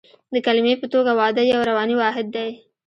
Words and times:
د 0.33 0.35
کلمې 0.45 0.73
په 0.81 0.85
توګه 0.93 1.11
واده 1.19 1.41
یو 1.51 1.61
رواني 1.69 1.95
واحد 1.97 2.27
دی 2.35 2.49